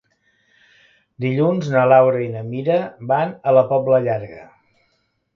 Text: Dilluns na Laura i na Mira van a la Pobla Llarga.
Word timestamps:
Dilluns 1.25 1.67
na 1.73 1.83
Laura 1.91 2.21
i 2.27 2.29
na 2.35 2.41
Mira 2.47 2.77
van 3.11 3.35
a 3.51 3.53
la 3.57 3.63
Pobla 3.75 4.01
Llarga. 4.07 4.41